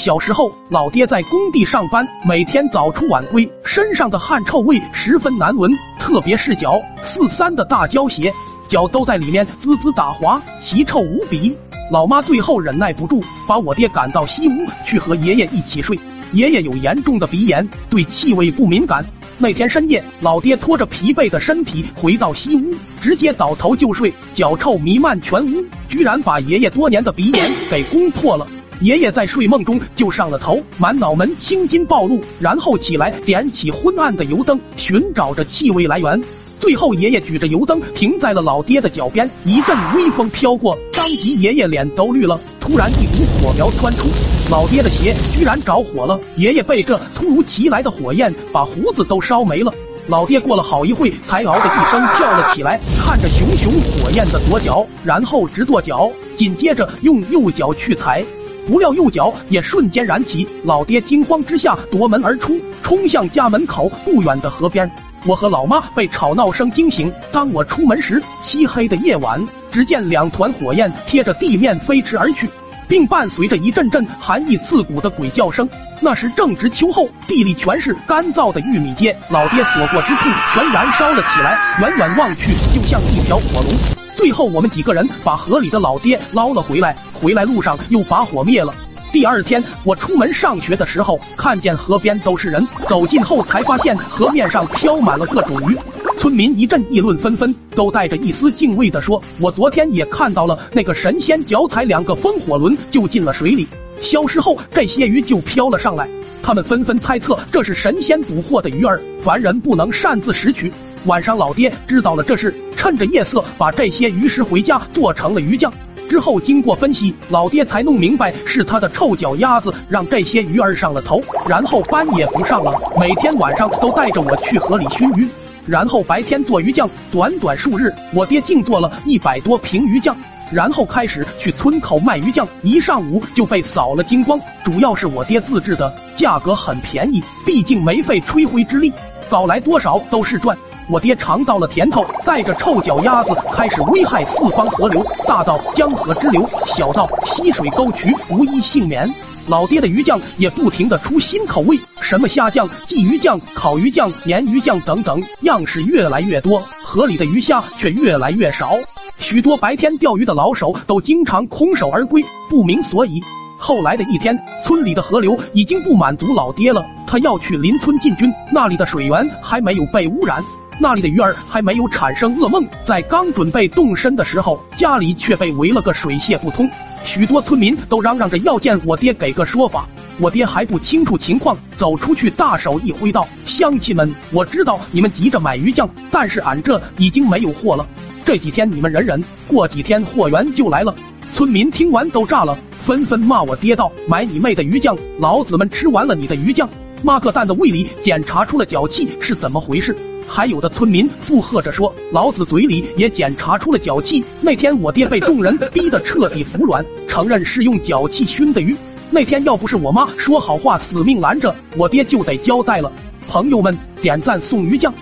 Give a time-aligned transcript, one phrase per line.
[0.00, 8.32] 小时候，老爹在工地上班，每天早出晚归，身上的汗臭味十分难闻，特别是脚四三的大胶鞋，
[8.66, 11.54] 脚都在里面滋滋打滑，奇臭无比。
[11.92, 16.00] 老妈最后忍耐不住，把我爹赶到西屋去和爷爷一起睡。
[16.32, 19.04] 爷爷有严重的鼻炎，对气味不敏感。
[19.36, 28.46] 那天深夜，老爹拖着疲惫的身体回到西屋，直接倒头就睡，脚臭弥漫全屋，居然把爷爷多年的鼻炎给攻破了。
[28.80, 36.18] 爷爷在睡梦中就上了头，满脑门青筋暴露，然后起来点起昏暗的油灯，寻找着气味来源。
[36.58, 42.40] 最后，爷爷举着油灯停在了老爹的脚边，一阵微风飘过，当即爷爷脸都绿了。
[42.58, 44.08] 突然，一股火苗窜出，
[44.50, 46.18] 老爹的鞋居然着火了。
[46.38, 49.70] 爷爷被这突如其来的火焰把胡子都烧没了。
[50.06, 58.24] 老爹过了好一会才嗷的一声跳了起来，看着熊熊火焰的左脚，然后直跺脚，紧接着用右脚去踩。
[58.70, 64.88] 不料右脚也瞬间燃起，老爹惊慌之下夺门而出，冲向家门口不远的河边。
[65.26, 72.48] 我和老妈被吵闹声惊醒，当我出门时，漆黑的夜晚，只见两团火焰贴着地面飞驰而去，
[72.86, 75.68] 并伴随着一阵阵寒意刺骨的鬼叫声。
[76.00, 84.09] 那时正值秋后，地里全是干燥的玉米秸，老爹所过之处全燃烧了起来，远远望去就像一条火龙。
[84.20, 86.94] 最后，我们几个人把河里的老爹捞了回来。
[87.14, 88.70] 回来路上又把火灭了。
[89.10, 95.78] 第二天，我出门上学的时候，看见河边都是人，走近后才发现河面上飘满了各种鱼。
[96.18, 103.66] 村民一阵议论纷纷，都带着一丝敬畏的说：“我昨天也看到了那个神仙脚踩两个风火轮就进了水里，
[104.02, 106.06] 消失后这些鱼就飘了上来。”
[106.50, 110.72] 他们纷纷猜测这是神仙捕获的鱼儿，凡人不能擅自拾取。
[111.04, 115.72] 晚上，老爹知道了这事，趁着夜色把这些鱼拾回家，做成了鱼酱。
[116.08, 125.28] 之后经过分析，老爹才弄明白是他的臭脚丫子让这些鱼儿上了头，然后班也不上了，每天晚上都带着我去河里熏鱼，
[125.70, 126.90] 然后白天做鱼酱。
[127.12, 130.16] 短短数日，我爹竟做了一百多瓶鱼酱，
[130.50, 134.40] 然后开始去村口卖鱼酱，一上午就被扫了精光。
[134.64, 138.92] 主要是我爹自制的，价格很便宜，毕竟没费吹灰之力，
[139.28, 140.58] 搞来多少都是赚。
[140.88, 149.08] 我爹尝到了甜头，带着臭脚丫子开始危害四方河流，大到江河支流，小到溪水沟渠，无一幸免。
[149.46, 151.78] 老爹的鱼酱也不停的出新口味，
[152.10, 158.72] 什么虾酱、鲫鱼酱、烤鱼酱、鲶鱼酱等等，样式越来越多，河里的鱼虾却越来越少。
[159.20, 163.20] 许多白天钓鱼的老手都经常空手而归，不明所以。
[163.56, 170.42] 后来的一天，村里的河流已经不满足老爹了，他要去邻村进军，那里的水源还没有被污染。
[170.80, 176.68] 那里的鱼儿还没有产生噩梦，在刚准备动身的时候，家里却被围了个水泄不通。
[177.04, 179.88] 许多村民都嚷嚷着要见我爹，给个说法。
[180.20, 187.86] 我爹还不清楚情况，走出去，大手一挥道：“乡亲们，我知道你们急着买鱼酱，但是俺这已经没有货了。
[188.22, 190.94] 这几天你们忍忍，过几天货源就来了。”
[191.32, 194.94] 村民听完都炸了，纷纷骂我爹道：“买你妹的鱼酱！
[195.18, 196.68] 老子们吃完了你的鱼酱，
[197.02, 199.96] 妈个蛋的胃里检查出了脚气，是怎么回事？”
[200.28, 204.22] 还有的村民附和着说：“老子嘴里也检查出了脚气。
[204.42, 208.76] 那天我爹被众人逼得彻底服软，承认是用脚气熏的鱼。
[209.12, 212.90] 那天要不是我妈说好话，死命拦着，我爹就得交代了。”
[213.26, 214.92] 朋友们，点赞送鱼酱。